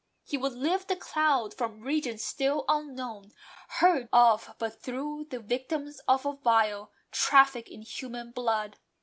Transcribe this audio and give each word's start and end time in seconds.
He 0.23 0.35
Would 0.35 0.53
lift 0.53 0.87
the 0.87 0.95
cloud 0.95 1.53
from 1.53 1.81
regions 1.81 2.23
still 2.23 2.65
unknown; 2.67 3.33
Heard 3.67 4.09
of 4.11 4.55
but 4.57 4.81
through 4.81 5.27
the 5.29 5.39
victims 5.39 5.99
of 6.07 6.25
a 6.25 6.33
vile 6.33 6.91
Traffic 7.11 7.69
in 7.69 7.83
human 7.83 8.31
blood. 8.31 8.79